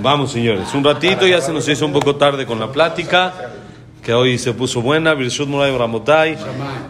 [0.00, 0.72] Vamos, señores.
[0.74, 3.32] Un ratito, ya se nos hizo un poco tarde con la plática,
[4.02, 5.14] que hoy se puso buena.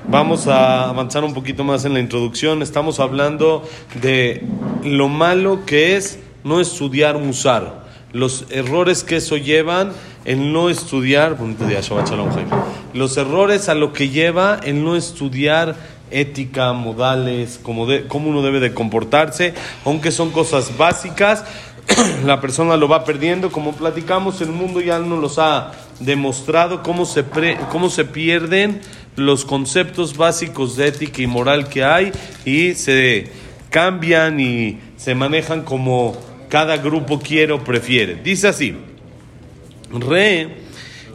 [0.09, 2.63] Vamos a avanzar un poquito más en la introducción.
[2.63, 3.69] Estamos hablando
[4.01, 4.45] de
[4.85, 7.87] lo malo que es no estudiar Musar.
[8.13, 9.93] Los errores que eso llevan
[10.25, 11.37] en no estudiar.
[12.95, 15.77] Los errores a lo que lleva en no estudiar
[16.11, 19.53] ética, modales, cómo, de- cómo uno debe de comportarse,
[19.85, 21.45] aunque son cosas básicas,
[22.26, 27.06] la persona lo va perdiendo, como platicamos, el mundo ya nos los ha demostrado cómo
[27.06, 28.82] se, pre- cómo se pierden
[29.16, 32.12] los conceptos básicos de ética y moral que hay
[32.46, 33.30] y se
[33.70, 36.16] cambian y se manejan como
[36.50, 38.16] cada grupo quiere o prefiere.
[38.16, 38.76] Dice así,
[39.92, 40.48] Re,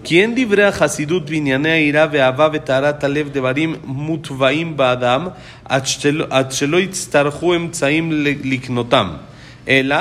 [0.04, 5.26] ¿quién דברי החסידות בענייני היראה ואהבה וטהרת הלב דברים מוטבעים באדם
[5.64, 9.08] עד שלא, עד שלא יצטרכו אמצעים ל- לקנותם,
[9.68, 9.96] אלא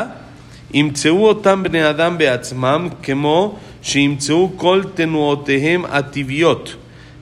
[0.74, 6.76] ימצאו אותם בני אדם בעצמם כמו שימצאו כל תנועותיהם הטבעיות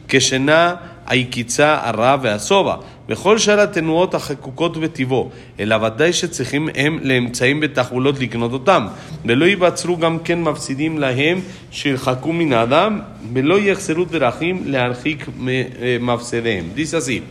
[0.08, 0.74] כשינה,
[1.06, 2.74] היקיצה, הרע והשובע
[3.10, 8.86] וכל שאר התנועות החקוקות בטבעו, אלא ודאי שצריכים הם לאמצעים בתחבולות לקנות אותם,
[9.24, 13.00] ולא ייווצרו גם כן מפסידים להם שירחקו מן האדם,
[13.32, 16.64] ולא יחסרו דרכים להרחיק אה, מפסידיהם.
[16.76, 17.22] Así,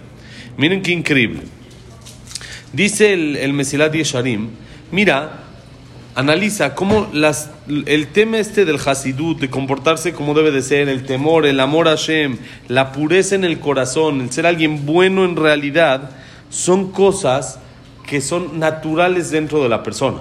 [0.57, 1.41] miren qué increíble.
[2.73, 4.49] Dice el, el Mesilat Yesharim,
[4.91, 5.48] mira,
[6.15, 7.07] analiza cómo
[7.85, 11.87] el tema este del Hasidut, de comportarse como debe de ser, el temor, el amor
[11.87, 16.11] a Hashem, la pureza en el corazón, el ser alguien bueno en realidad,
[16.49, 17.59] son cosas
[18.05, 20.19] que son naturales dentro de la persona.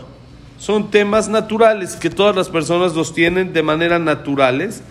[0.58, 4.82] Son temas naturales que todas las personas los tienen de manera naturales,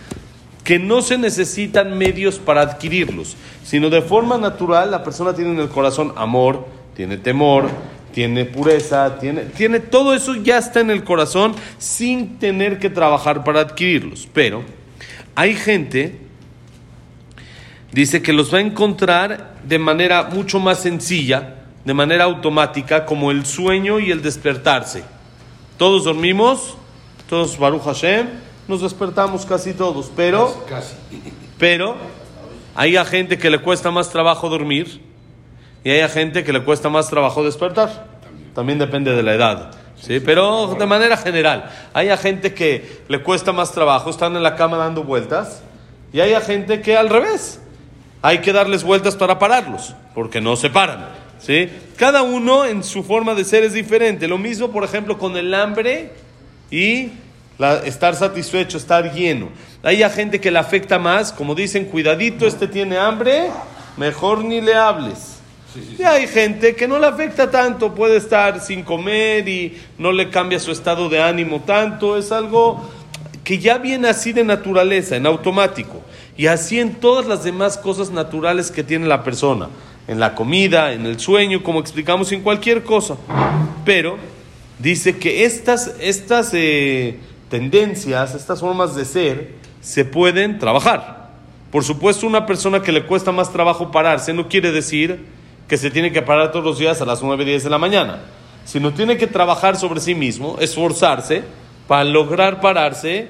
[0.64, 5.60] que no se necesitan medios para adquirirlos, sino de forma natural la persona tiene en
[5.60, 7.68] el corazón amor, tiene temor,
[8.18, 13.44] tiene pureza, tiene, tiene todo eso ya está en el corazón sin tener que trabajar
[13.44, 14.28] para adquirirlos.
[14.32, 14.64] Pero
[15.36, 16.18] hay gente,
[17.92, 23.30] dice que los va a encontrar de manera mucho más sencilla, de manera automática, como
[23.30, 25.04] el sueño y el despertarse.
[25.76, 26.76] Todos dormimos,
[27.28, 28.26] todos Baruch Hashem,
[28.66, 30.66] nos despertamos casi todos, pero,
[31.56, 31.94] pero
[32.74, 35.06] hay a gente que le cuesta más trabajo dormir
[35.84, 38.06] y hay gente que le cuesta más trabajo despertar.
[38.54, 39.70] También depende de la edad.
[40.00, 40.20] ¿sí?
[40.20, 44.56] Pero de manera general, hay a gente que le cuesta más trabajo, están en la
[44.56, 45.62] cama dando vueltas
[46.12, 47.60] y hay a gente que al revés.
[48.20, 51.06] Hay que darles vueltas para pararlos, porque no se paran.
[51.38, 51.68] ¿sí?
[51.96, 54.26] Cada uno en su forma de ser es diferente.
[54.26, 56.10] Lo mismo, por ejemplo, con el hambre
[56.68, 57.10] y
[57.58, 59.50] la- estar satisfecho, estar lleno.
[59.84, 63.50] Hay a gente que le afecta más, como dicen, cuidadito, este tiene hambre,
[63.96, 65.27] mejor ni le hables.
[65.98, 70.30] Y hay gente que no le afecta tanto, puede estar sin comer y no le
[70.30, 72.88] cambia su estado de ánimo tanto, es algo
[73.44, 76.02] que ya viene así de naturaleza, en automático.
[76.36, 79.68] Y así en todas las demás cosas naturales que tiene la persona,
[80.06, 83.16] en la comida, en el sueño, como explicamos, en cualquier cosa.
[83.84, 84.18] Pero
[84.78, 87.18] dice que estas, estas eh,
[87.48, 91.30] tendencias, estas formas de ser, se pueden trabajar.
[91.70, 95.37] Por supuesto, una persona que le cuesta más trabajo pararse no quiere decir
[95.68, 98.20] que se tiene que parar todos los días a las 9, 10 de la mañana,
[98.64, 101.42] sino tiene que trabajar sobre sí mismo, esforzarse
[101.86, 103.28] para lograr pararse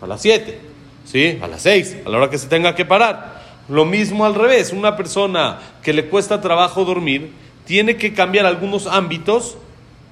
[0.00, 0.58] a las 7,
[1.04, 1.38] ¿sí?
[1.40, 3.40] a las 6, a la hora que se tenga que parar.
[3.68, 7.30] Lo mismo al revés, una persona que le cuesta trabajo dormir
[7.64, 9.56] tiene que cambiar algunos ámbitos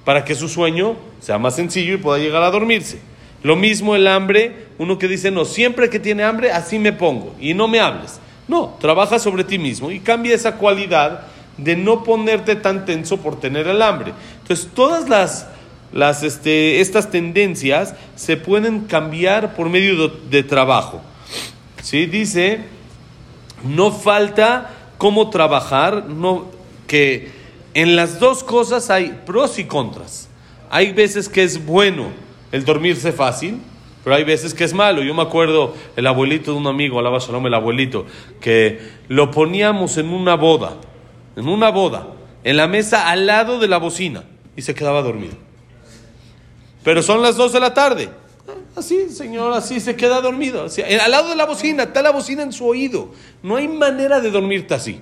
[0.05, 2.99] para que su sueño sea más sencillo y pueda llegar a dormirse.
[3.43, 7.35] Lo mismo el hambre, uno que dice, no, siempre que tiene hambre, así me pongo
[7.39, 8.19] y no me hables.
[8.47, 11.27] No, trabaja sobre ti mismo y cambia esa cualidad
[11.63, 14.13] de no ponerte tan tenso por tener el hambre.
[14.41, 15.47] Entonces, todas las,
[15.93, 21.01] las, este, estas tendencias se pueden cambiar por medio de, trabajo.
[21.81, 22.05] ¿Sí?
[22.05, 22.61] Dice,
[23.63, 26.45] no falta cómo trabajar, no,
[26.87, 27.31] que
[27.73, 30.29] en las dos cosas hay pros y contras.
[30.69, 32.09] Hay veces que es bueno
[32.51, 33.59] el dormirse fácil,
[34.03, 35.03] pero hay veces que es malo.
[35.03, 38.05] Yo me acuerdo el abuelito de un amigo, alaba Shalom, el abuelito,
[38.39, 40.77] que lo poníamos en una boda,
[41.35, 42.07] en una boda,
[42.43, 44.23] en la mesa al lado de la bocina,
[44.55, 45.35] y se quedaba dormido.
[46.83, 48.09] Pero son las dos de la tarde.
[48.75, 50.65] Así, señor, así se queda dormido.
[51.01, 53.11] Al lado de la bocina, está la bocina en su oído.
[53.43, 55.01] No hay manera de dormirte así.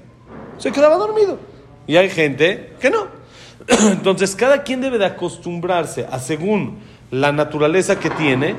[0.57, 1.39] Se quedaba dormido.
[1.87, 3.07] Y hay gente que no.
[3.91, 6.79] Entonces, cada quien debe de acostumbrarse a, según
[7.11, 8.55] la naturaleza que tiene,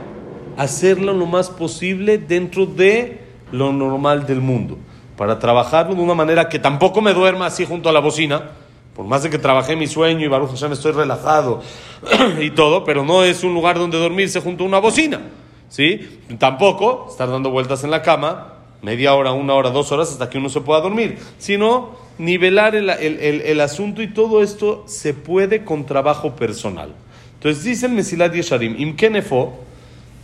[0.56, 3.20] hacerlo lo más posible dentro de
[3.52, 4.78] lo normal del mundo
[5.19, 8.51] Para trabajarlo de una manera que tampoco me duerma así junto a la bocina,
[8.95, 11.61] Por más de que trabajé mi sueño y Baruch Hashem estoy relajado
[12.41, 15.19] y todo, pero no es un lugar donde dormirse junto a una bocina.
[15.67, 16.21] ¿Sí?
[16.37, 20.37] Tampoco estar dando vueltas en la cama media hora, una hora, dos horas hasta que
[20.37, 25.65] uno se pueda dormir, sino nivelar el, el, el, asunto y todo esto se puede
[25.65, 26.93] con trabajo personal.
[27.33, 29.65] Entonces dice el Mesilat Yesharim, Im kenefo,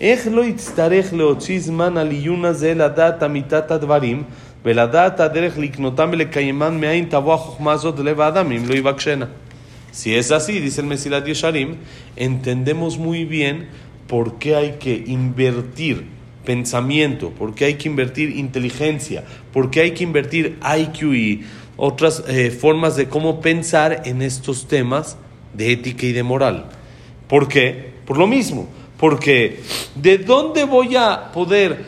[0.01, 4.23] איך לא יצטרך להוציא זמן על עיון הזה לדעת אמיתת הדברים
[9.92, 11.76] si es así, dice el Mesilat Yesharim,
[12.16, 13.68] entendemos muy bien
[14.08, 16.06] por qué hay que invertir
[16.44, 19.22] pensamiento, por qué hay que invertir inteligencia,
[19.52, 21.44] por qué hay que invertir IQ y
[21.76, 25.16] otras eh, formas de cómo pensar en estos temas
[25.54, 26.70] de ética y de moral.
[27.28, 27.92] ¿Por qué?
[28.04, 29.60] Por lo mismo, porque
[29.94, 31.84] ¿de dónde voy a poder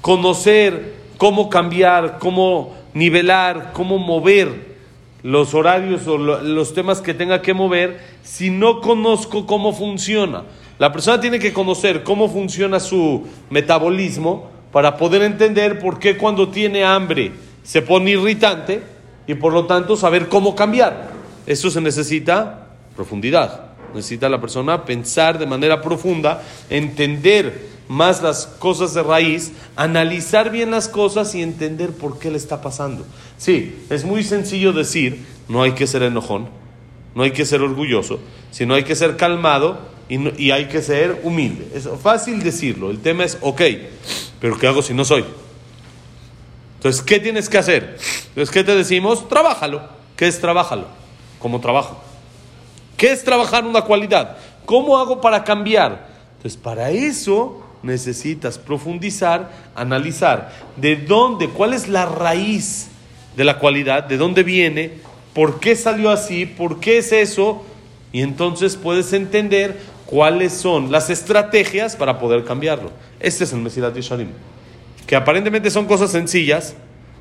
[0.00, 4.78] conocer cómo cambiar, cómo nivelar, cómo mover
[5.22, 10.44] los horarios o los temas que tenga que mover si no conozco cómo funciona?
[10.78, 16.48] La persona tiene que conocer cómo funciona su metabolismo para poder entender por qué cuando
[16.48, 17.32] tiene hambre
[17.64, 18.82] se pone irritante
[19.26, 21.10] y por lo tanto saber cómo cambiar.
[21.46, 23.68] Eso se necesita profundidad.
[23.94, 30.70] Necesita la persona pensar de manera profunda, entender más las cosas de raíz, analizar bien
[30.70, 33.04] las cosas y entender por qué le está pasando.
[33.38, 36.48] Sí, es muy sencillo decir, no hay que ser enojón,
[37.14, 38.20] no hay que ser orgulloso,
[38.50, 41.70] sino hay que ser calmado y, y hay que ser humilde.
[41.74, 43.62] Es fácil decirlo, el tema es, ok,
[44.40, 45.24] pero ¿qué hago si no soy?
[46.76, 47.98] Entonces, ¿qué tienes que hacer?
[48.28, 49.28] Entonces, ¿qué te decimos?
[49.28, 49.82] Trabájalo.
[50.16, 50.86] ¿Qué es trabájalo?
[51.40, 52.00] Como trabajo.
[52.96, 54.36] ¿Qué es trabajar una cualidad?
[54.64, 56.08] ¿Cómo hago para cambiar?
[56.36, 62.88] Entonces, para eso necesitas profundizar, analizar de dónde, cuál es la raíz
[63.36, 64.92] de la cualidad, de dónde viene,
[65.34, 67.64] por qué salió así, por qué es eso,
[68.12, 72.90] y entonces puedes entender cuáles son las estrategias para poder cambiarlo.
[73.20, 74.28] Este es el Mesilat Yesharim,
[75.06, 76.74] que aparentemente son cosas sencillas,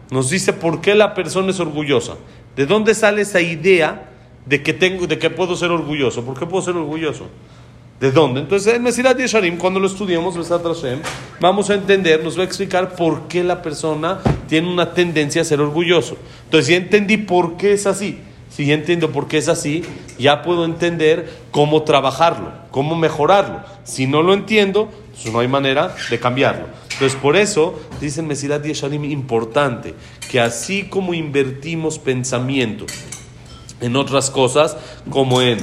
[0.09, 2.15] nos dice por qué la persona es orgullosa,
[2.55, 4.09] de dónde sale esa idea
[4.45, 6.23] de que, tengo, de que puedo ser orgulloso.
[6.23, 7.27] ¿Por qué puedo ser orgulloso?
[7.99, 8.41] ¿De dónde?
[8.41, 10.35] Entonces, en Mesilat Yesharim, cuando lo estudiamos,
[11.39, 15.45] vamos a entender, nos va a explicar por qué la persona tiene una tendencia a
[15.45, 16.15] ser orgulloso.
[16.43, 18.19] Entonces, ya entendí por qué es así.
[18.49, 19.83] Si ya entiendo por qué es así,
[20.17, 23.61] ya puedo entender cómo trabajarlo, cómo mejorarlo.
[23.83, 26.65] Si no lo entiendo, pues no hay manera de cambiarlo.
[26.93, 29.95] Entonces, por eso, dice en Mesilat Yesharim, importante,
[30.31, 32.85] que así como invertimos pensamiento,
[33.81, 34.77] en otras cosas,
[35.09, 35.59] como en,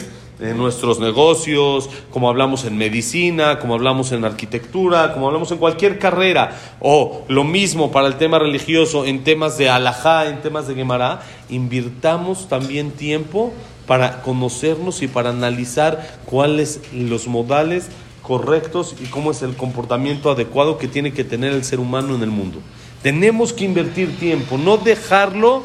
[0.52, 6.55] nuestros negocios, como hablamos en medicina, como hablamos en arquitectura, como hablamos en cualquier carrera,
[6.81, 11.23] o lo mismo para el tema religioso, en temas de alajá, en temas de Gemara,
[11.49, 13.55] invirtamos también tiempo
[13.87, 17.88] para conocernos y para analizar cuáles los modales
[18.23, 22.23] correctos y cómo es el comportamiento adecuado que tiene que tener el ser humano en
[22.23, 22.58] el mundo.
[23.02, 25.62] Tenemos que invertir tiempo, no dejarlo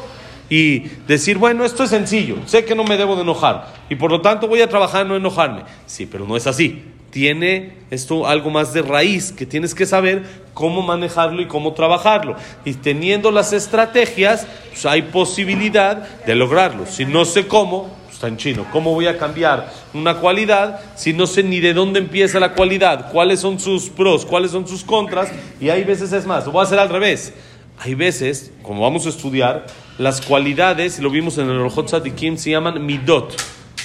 [0.50, 4.10] y decir, bueno, esto es sencillo, sé que no me debo de enojar y por
[4.10, 5.62] lo tanto voy a trabajar en no enojarme.
[5.86, 6.82] Sí, pero no es así.
[7.10, 10.24] Tiene esto algo más de raíz, que tienes que saber
[10.54, 12.36] cómo manejarlo y cómo trabajarlo.
[12.64, 16.86] Y teniendo las estrategias, pues hay posibilidad de lograrlo.
[16.86, 21.12] Si no sé cómo, pues está en chino, ¿cómo voy a cambiar una cualidad si
[21.12, 23.10] no sé ni de dónde empieza la cualidad?
[23.10, 24.24] ¿Cuáles son sus pros?
[24.24, 25.30] ¿Cuáles son sus contras?
[25.60, 27.32] Y hay veces es más, lo voy a hacer al revés.
[27.80, 29.66] Hay veces, como vamos a estudiar,
[30.00, 33.36] las cualidades, lo vimos en el Rojot Tzadikim, se llaman midot.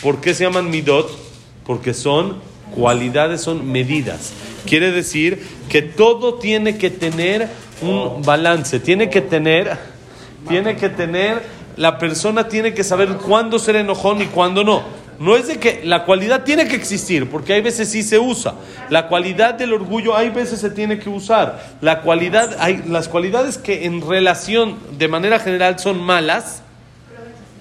[0.02, 1.12] ¿Por qué se llaman midot?
[1.66, 2.38] Porque son
[2.74, 4.32] cualidades, son medidas.
[4.66, 7.50] Quiere decir que todo tiene que tener
[7.82, 9.78] un balance, tiene que tener,
[10.48, 11.44] tiene que tener,
[11.76, 14.84] la persona tiene que saber cuándo ser enojón y cuándo no.
[15.20, 18.56] No es de que la cualidad tiene que existir, porque hay veces sí se usa.
[18.90, 21.78] La cualidad del orgullo hay veces se tiene que usar.
[21.82, 26.64] La cualidad, hay, las cualidades que en relación de manera general son malas,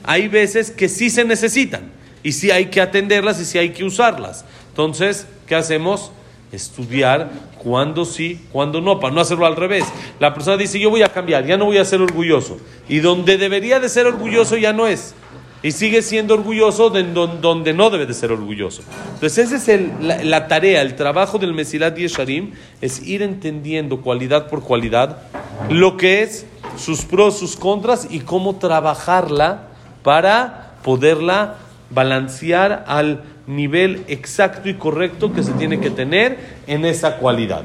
[0.02, 1.92] hay veces que sí se necesitan
[2.22, 4.44] y sí hay que atenderlas y sí hay que usarlas.
[4.70, 6.10] Entonces, ¿qué hacemos?
[6.50, 9.84] Estudiar cuándo sí, cuándo no, para no hacerlo al revés.
[10.20, 12.58] La persona dice, yo voy a cambiar, ya no voy a ser orgulloso.
[12.88, 15.14] Y donde debería de ser orgulloso ya no es
[15.64, 18.82] y sigue siendo orgulloso de donde no debe de ser orgulloso.
[19.14, 22.52] Entonces, esa es la, tarea, el trabajo del Mesilat Yesharim,
[22.82, 25.22] es ir entendiendo cualidad por cualidad
[25.70, 26.44] lo que es
[26.76, 29.68] sus pros, sus contras y cómo trabajarla
[30.02, 31.56] para poderla
[31.88, 37.62] balancear al nivel exacto y correcto que se tiene que tener en esa cualidad.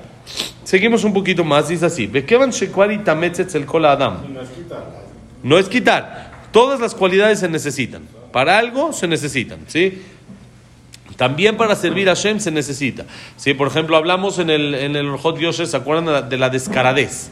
[0.63, 2.07] Seguimos un poquito más, dice así:
[5.43, 6.28] No es quitar.
[6.51, 8.07] Todas las cualidades se necesitan.
[8.31, 10.01] Para algo se necesitan, ¿sí?
[11.17, 13.05] También para servir a Hashem se necesita.
[13.35, 17.29] Si, por ejemplo, hablamos en el, en el Hot Yoshe, ¿se acuerdan de la descaradez?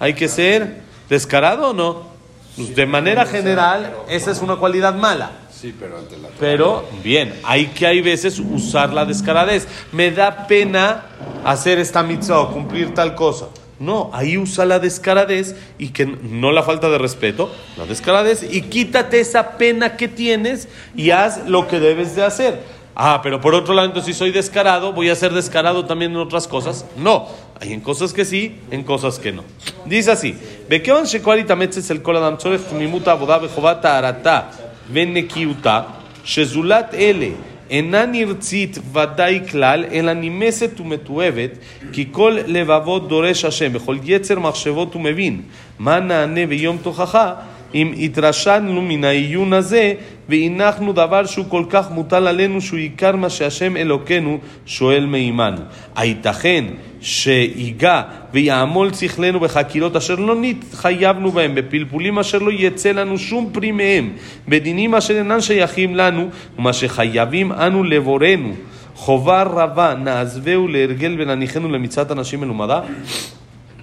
[0.00, 2.08] ¿Hay que ser descarado o no?
[2.56, 5.30] Pues, de manera general, esa es una cualidad mala.
[5.52, 9.68] Sí, pero ante la Pero, bien, hay que hay veces usar la descaradez.
[9.92, 11.04] Me da pena
[11.44, 13.46] hacer esta mitzvah o cumplir tal cosa.
[13.80, 18.62] No, ahí usa la descaradez y que no la falta de respeto, la descaradez y
[18.62, 22.60] quítate esa pena que tienes y haz lo que debes de hacer.
[23.00, 26.48] Ah, pero por otro lado, si soy descarado, voy a ser descarado también en otras
[26.48, 26.84] cosas.
[26.96, 27.28] No,
[27.60, 29.44] hay en cosas que sí, en cosas que no.
[29.84, 30.34] Dice así:
[30.68, 34.50] Bekevan shekwari tametzes el kol adam tzorech tmimuta avoda bechovat arata
[34.88, 35.86] venekiuta
[36.24, 37.36] shezulat ele
[37.70, 41.50] אינה נרצית ודאי כלל, אלא נמסת ומתועבת,
[41.92, 45.40] כי כל לבבות דורש השם, בכל יצר מחשבות הוא מבין.
[45.78, 47.34] מה נענה ביום תוכחה,
[47.74, 49.94] אם התרשמנו מן העיון הזה,
[50.28, 55.60] והנחנו דבר שהוא כל כך מוטל עלינו, שהוא עיקר מה שהשם אלוקינו שואל מעמנו.
[55.96, 56.64] הייתכן
[57.00, 63.72] שיגע ויעמול שכלנו בחקירות אשר לא נתחייבנו בהם, בפלפולים אשר לא יצא לנו שום פרי
[63.72, 64.10] מהם,
[64.48, 68.52] בדינים אשר אינם שייכים לנו, ומה שחייבים אנו לבורנו.
[68.94, 72.80] חובה רבה נעזבהו להרגל ונניחנו למצוות אנשים מלומדה.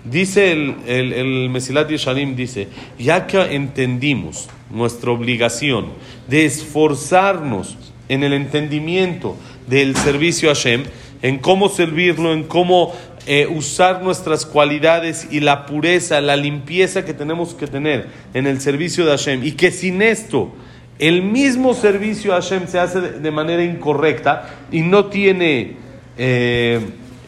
[0.06, 2.68] Dice el, el, Mesilat Yesharim, dice,
[3.00, 5.88] ya que entendimos nuestra obligación
[6.28, 7.76] de esforzarnos
[8.08, 9.36] en el entendimiento
[9.68, 10.84] del servicio a Hashem,
[11.24, 12.94] en cómo servirlo, en cómo
[13.26, 18.62] eh, usar nuestras cualidades y la pureza, la limpieza que tenemos que tener en el
[18.62, 20.54] servicio de Hashem, y que sin esto
[21.00, 25.78] el mismo servicio a Hashem se hace de, de manera incorrecta y no tiene...
[26.18, 26.80] Eh,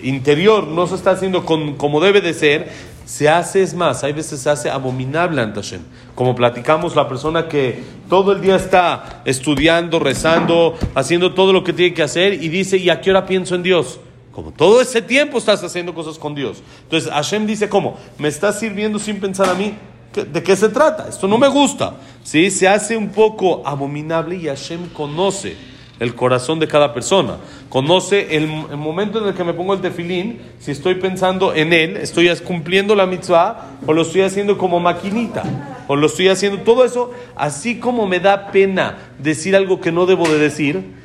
[0.02, 2.70] interior no se está haciendo con, como debe de ser,
[3.06, 5.82] se hace, es más, hay veces se hace abominable ante Hashem.
[6.14, 11.72] Como platicamos, la persona que todo el día está estudiando, rezando, haciendo todo lo que
[11.72, 14.00] tiene que hacer y dice, ¿y a qué hora pienso en Dios?
[14.34, 16.62] Como todo ese tiempo estás haciendo cosas con Dios.
[16.84, 17.98] Entonces Hashem dice, ¿cómo?
[18.18, 19.74] ¿Me estás sirviendo sin pensar a mí?
[20.14, 21.08] ¿De qué se trata?
[21.08, 21.96] Esto no me gusta.
[22.24, 22.52] ¿Sí?
[22.52, 25.56] Se hace un poco abominable y Hashem conoce
[26.00, 27.38] el corazón de cada persona.
[27.70, 31.98] Conoce el, momento en el que me pongo el tefilín, si estoy pensando en él,
[31.98, 35.44] estoy cumpliendo la mitzvah, o lo estoy haciendo como maquinita,
[35.88, 40.06] o lo estoy haciendo todo eso, así como me da pena decir algo que no
[40.06, 40.98] debo de decir.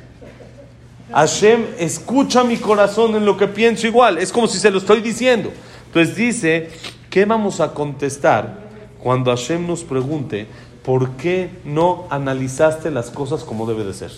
[1.11, 5.01] Hashem escucha mi corazón en lo que pienso igual, es como si se lo estoy
[5.01, 5.51] diciendo.
[5.87, 6.69] Entonces dice,
[7.09, 8.63] ¿qué vamos a contestar
[8.99, 10.47] cuando Hashem nos pregunte
[10.83, 14.11] por qué no analizaste las cosas como debe de ser?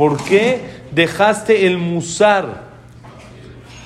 [0.00, 2.70] ¿Por qué dejaste el musar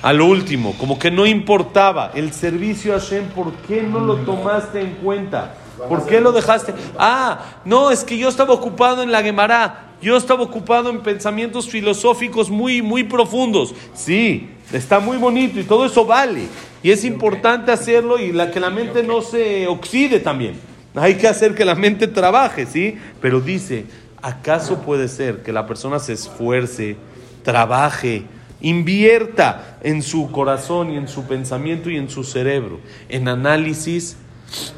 [0.01, 0.73] a lo último?
[0.77, 5.55] Como que no importaba el servicio a Hashem, ¿por qué no lo tomaste en cuenta?
[5.89, 6.73] ¿Por qué lo dejaste?
[6.97, 11.67] Ah, no, es que yo estaba ocupado en la Gemara, yo estaba ocupado en pensamientos
[11.67, 13.75] filosóficos muy, muy profundos.
[13.93, 16.47] Sí, está muy bonito y todo eso vale.
[16.81, 20.61] Y es importante hacerlo y la, que la mente no se oxide también.
[20.95, 22.97] Hay que hacer que la mente trabaje, ¿sí?
[23.19, 23.83] Pero dice,
[24.25, 26.97] ¿acaso puede ser que la persona se esfuerce,
[27.43, 28.23] trabaje,
[28.59, 34.17] invierta en su corazón y en su pensamiento y en su cerebro, en análisis,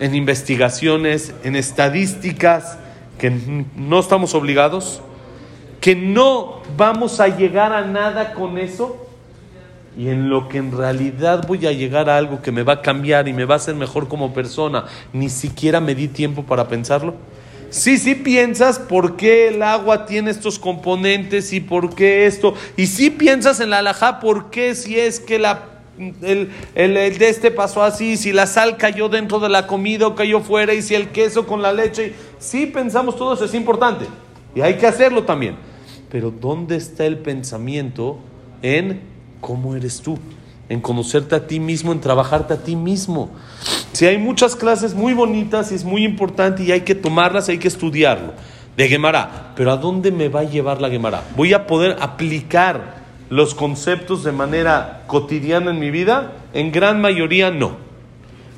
[0.01, 2.77] en investigaciones, en estadísticas,
[3.17, 3.29] que
[3.77, 5.01] no estamos obligados,
[5.79, 9.05] que no vamos a llegar a nada con eso?
[9.97, 12.81] y en lo que en realidad voy a llegar a algo que me va a
[12.83, 16.67] cambiar y me va a hacer mejor como persona, ni siquiera me di tiempo para
[16.67, 17.15] pensarlo.
[17.69, 22.53] Sí, sí piensas por qué el agua tiene estos componentes y por qué esto.
[22.77, 25.65] Y sí piensas en la alajá por qué si es que la,
[25.97, 30.07] el, el, el, de este pasó así, si la sal cayó dentro de la comida
[30.07, 32.13] o cayó fuera y si el queso con la leche.
[32.39, 34.05] Sí pensamos todo eso, es importante.
[34.55, 35.55] Y hay que hacerlo también.
[36.09, 38.17] Pero ¿dónde está el pensamiento
[38.61, 39.01] en
[39.41, 40.17] cómo eres tú?
[40.69, 43.29] En conocerte a ti mismo, en trabajarte a ti mismo.
[43.93, 47.57] Si hay muchas clases muy bonitas y es muy importante y hay que tomarlas, hay
[47.57, 48.33] que estudiarlo.
[48.75, 49.53] De Gemara.
[49.55, 51.23] Pero ¿a dónde me va a llevar la Gemara?
[51.35, 52.97] ¿Voy a poder aplicar
[53.29, 56.33] los conceptos de manera cotidiana en mi vida?
[56.53, 57.87] En gran mayoría no.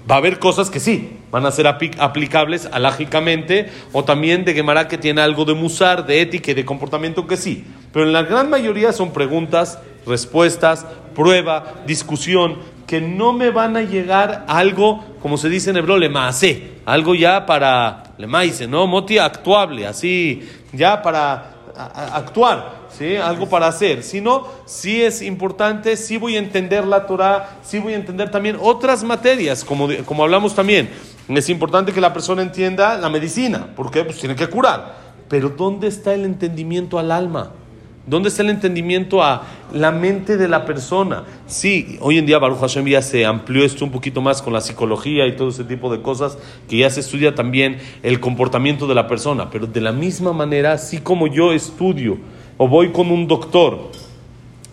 [0.09, 4.87] Va a haber cosas que sí, van a ser aplicables alágicamente, o también de Gemara
[4.87, 7.63] que tiene algo de musar, de ética y de comportamiento que sí.
[7.93, 9.77] Pero en la gran mayoría son preguntas,
[10.09, 10.85] respuestas,
[11.15, 16.09] prueba, discusión, que no me van a llegar algo, como se dice en hebreo, le
[16.09, 18.87] maase, algo ya para, le maise, ¿no?
[18.87, 21.53] Moti actuable, así, ya para
[22.15, 23.15] actuar, ¿sí?
[23.15, 24.01] Algo para hacer.
[24.01, 28.31] Si no, sí es importante, sí voy a entender la Torah, sí voy a entender
[28.31, 30.89] también otras materias, como, como hablamos también.
[31.27, 34.97] Es importante que la persona entienda la medicina, porque pues tiene que curar.
[35.27, 37.51] Pero ¿dónde está el entendimiento al alma?
[38.09, 41.25] ¿Dónde está el entendimiento a la mente de la persona?
[41.45, 45.27] Sí, hoy en día Baruch Hashem se amplió esto un poquito más con la psicología
[45.27, 49.07] y todo ese tipo de cosas, que ya se estudia también el comportamiento de la
[49.07, 49.51] persona.
[49.51, 52.17] Pero de la misma manera, así como yo estudio
[52.57, 53.91] o voy con un doctor,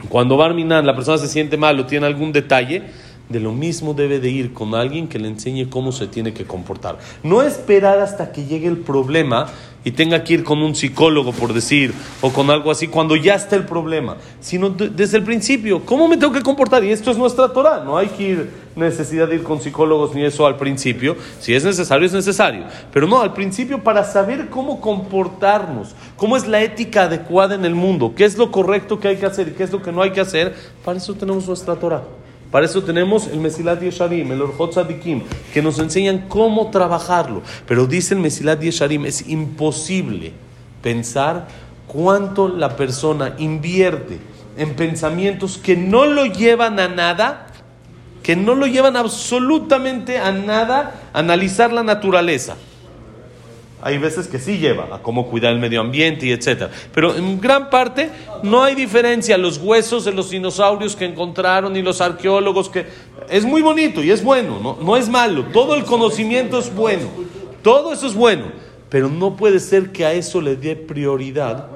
[0.09, 2.85] cuando Barminan la persona se siente mal o tiene algún detalle,
[3.29, 6.45] de lo mismo debe de ir con alguien que le enseñe cómo se tiene que
[6.45, 6.99] comportar.
[7.23, 9.47] No esperar hasta que llegue el problema
[9.87, 13.37] y tenga que ir con un psicólogo, por decir, o con algo así, cuando ya
[13.37, 16.83] está el problema, sino desde el principio, ¿cómo me tengo que comportar?
[16.83, 20.25] Y esto es nuestra Torah, no hay que ir necesidad de ir con psicólogos ni
[20.25, 24.81] eso al principio, si es necesario, es necesario, pero no, al principio para saber cómo
[24.81, 29.17] comportarnos, cómo es la ética adecuada en el mundo, qué es lo correcto que hay
[29.19, 30.53] que hacer y qué es lo que no hay que hacer,
[30.85, 32.03] para eso tenemos nuestra Torah.
[32.51, 35.23] Para eso tenemos el Mesilat Yesharim, el Orjot Sadikim,
[35.53, 37.43] que nos enseñan cómo trabajarlo.
[37.67, 40.33] Pero dice el Mesilat Yesharim, es imposible
[40.83, 41.49] pensar
[41.87, 44.19] cuánto la persona invierte
[44.57, 47.49] en pensamientos que no lo llevan a nada,
[48.23, 52.57] que no lo llevan absolutamente a nada, analizar la naturaleza.
[53.87, 56.73] Hay veces que sí lleva a cómo cuidar el medio ambiente y etcétera.
[56.93, 58.11] Pero en gran parte
[58.43, 59.39] no hay diferencia.
[59.39, 62.85] Los huesos de los dinosaurios que encontraron y los arqueólogos que...
[63.29, 65.45] Es muy bonito y es bueno, no, no es malo.
[65.53, 67.07] Todo el conocimiento es bueno.
[67.63, 68.47] Todo eso es bueno.
[68.89, 71.69] Pero no puede ser que a eso le dé prioridad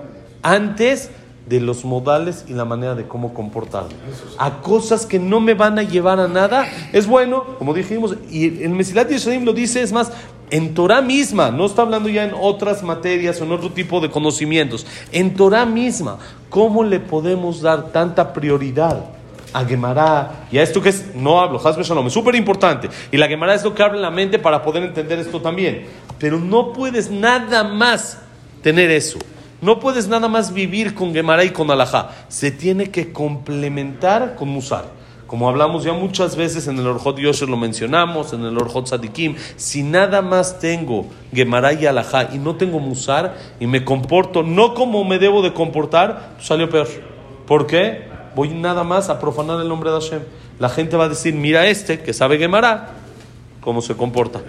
[0.42, 1.10] antes
[1.46, 3.94] de los modales y la manera de cómo comportarme.
[4.36, 8.64] A cosas que no me van a llevar a nada, es bueno, como dijimos, y
[8.64, 10.12] el Mesilat Yesharim lo dice, es más,
[10.50, 14.10] en Torah misma, no está hablando ya en otras materias o en otro tipo de
[14.10, 19.04] conocimientos, en Torah misma, ¿cómo le podemos dar tanta prioridad?
[19.52, 22.88] a Gemara y a esto que es, no hablo, Hasbe Shalom, es súper importante.
[23.10, 25.86] Y la Gemara es lo que abre la mente para poder entender esto también.
[26.18, 28.18] Pero no puedes nada más
[28.62, 29.18] tener eso.
[29.60, 32.10] No puedes nada más vivir con Gemara y con Alajá.
[32.28, 34.99] Se tiene que complementar con Musar.
[35.30, 39.36] Como hablamos ya muchas veces en el Orjot Yosher lo mencionamos, en el Orjot Sadikim,
[39.54, 44.74] si nada más tengo Gemara y Alajá y no tengo Musar y me comporto no
[44.74, 46.88] como me debo de comportar, pues salió peor.
[47.46, 48.08] ¿Por qué?
[48.34, 50.22] Voy nada más a profanar el nombre de Hashem.
[50.58, 52.88] La gente va a decir, mira este que sabe Gemara,
[53.60, 54.40] cómo se comporta.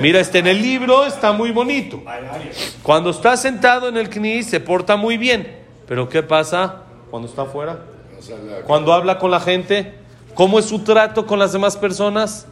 [0.00, 2.00] Mira este en el libro, está muy bonito.
[2.84, 5.56] Cuando está sentado en el kni se porta muy bien.
[5.88, 7.80] Pero ¿qué pasa cuando está afuera?
[8.68, 10.06] Cuando habla con la gente,
[10.38, 12.46] ¿Cómo es su trato con las demás personas?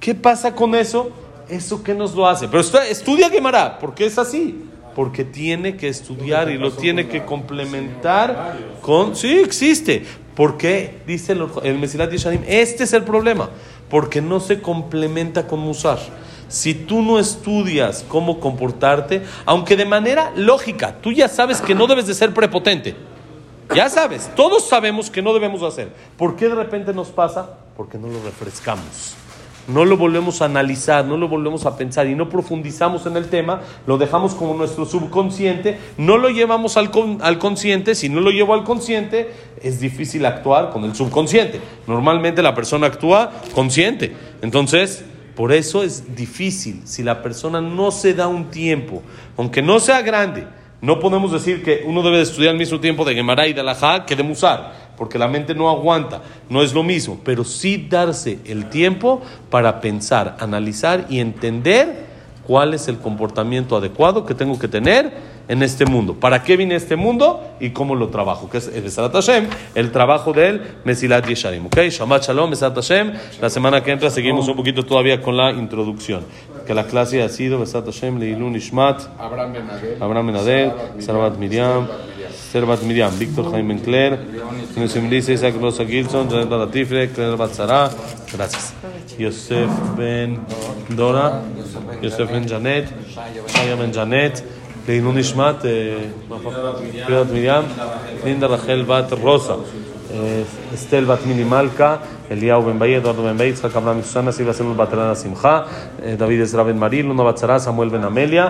[0.00, 1.12] ¿Qué pasa con eso?
[1.48, 2.48] ¿Eso qué nos lo hace?
[2.48, 4.64] Pero estudia Gemara, porque es así.
[4.96, 9.14] Porque tiene que estudiar y lo tiene que complementar con...
[9.14, 10.04] Sí, existe.
[10.34, 10.98] ¿Por qué?
[11.06, 13.50] Dice el, el Mesilat Yesharim, este es el problema.
[13.88, 16.00] Porque no se complementa con Musar.
[16.48, 21.86] Si tú no estudias cómo comportarte, aunque de manera lógica, tú ya sabes que no
[21.86, 22.96] debes de ser prepotente.
[23.74, 25.92] Ya sabes, todos sabemos que no debemos hacer.
[26.16, 27.58] ¿Por qué de repente nos pasa?
[27.76, 29.14] Porque no lo refrescamos.
[29.66, 33.28] No lo volvemos a analizar, no lo volvemos a pensar y no profundizamos en el
[33.28, 38.30] tema, lo dejamos como nuestro subconsciente, no lo llevamos al, al consciente, si no lo
[38.30, 39.30] llevo al consciente,
[39.62, 41.60] es difícil actuar con el subconsciente.
[41.86, 44.16] Normalmente la persona actúa consciente.
[44.40, 45.04] Entonces,
[45.36, 49.02] por eso es difícil, si la persona no se da un tiempo,
[49.36, 50.46] aunque no sea grande,
[50.80, 54.06] no podemos decir que uno debe estudiar al mismo tiempo de Gemara y de Alajá
[54.06, 58.38] que de Musar, porque la mente no aguanta, no es lo mismo, pero sí darse
[58.44, 62.07] el tiempo para pensar, analizar y entender
[62.48, 65.12] cuál es el comportamiento adecuado que tengo que tener
[65.48, 66.14] en este mundo.
[66.14, 68.48] ¿Para qué vine a este mundo y cómo lo trabajo?
[68.48, 71.66] Que es el Hashem, el trabajo del Mesilat Yesharim.
[71.66, 71.76] ¿Ok?
[71.90, 73.12] Shabbat Shalom, Besat Hashem.
[73.42, 76.24] La semana que entra seguimos un poquito todavía con la introducción.
[76.66, 81.86] Que la clase ha sido Besat Hashem, Leilun Ishmat, Abraham Benadel, Abraham Benadel, Sarvat Miriam,
[82.47, 84.17] Servat Miriam, Víctor Jaime Encler,
[84.77, 87.89] Yosef Melissa, Isaac Rosa Gilson, Janet Latifre, Claire Batzara.
[88.33, 88.73] Gracias.
[89.19, 90.39] Yosef Ben
[90.97, 91.41] Dora,
[92.01, 92.85] Yosef Ben Janet,
[93.47, 94.41] Shaya Ben Janet.
[94.87, 95.55] לעילוי נשמת,
[97.05, 97.63] פרידת מרים,
[98.25, 99.53] לינדה רחל בת רוסה,
[100.73, 101.95] אסתל בת מיני מלכה,
[102.31, 105.61] אליהו בן באי, אדוארדו בן באי, יצחק אברהם סוסנה, סיבה סלול בת אלנה שמחה,
[106.17, 108.47] דוד עזרא בן מרי, לונה בת שרה, סמואל בן אמליה,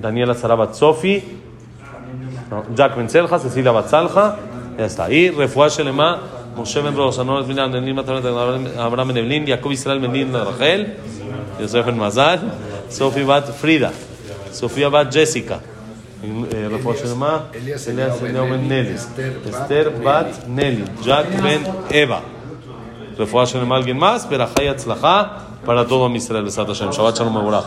[0.00, 1.20] דניאלה שרה בת סופי,
[2.74, 4.30] ג'ק בן צלחה, ססילה בת סלחה,
[4.78, 5.08] ya está.
[5.10, 6.18] Y refuá Shelema,
[6.56, 10.86] Moshe ben Rosa, Noras ben Anelim, Abraham ben Evelyn, Jacob Israel ben Lin Rachel,
[11.60, 12.38] Yosef ben Mazal,
[12.88, 13.90] Sofi bat Frida.
[14.52, 15.56] סופיה בת ג'סיקה,
[16.70, 18.94] רפואה שלמה, אליאס אליהו בן נלי,
[19.50, 21.62] אסתר בת נלי, ג'אק בן
[21.94, 22.20] אווה.
[23.18, 25.22] רפואה שלמה על גנמס, ברכה הצלחה,
[25.64, 26.90] para todo Israel, Besat Hashem.
[26.90, 27.66] Shabbat Shalom Mevorach.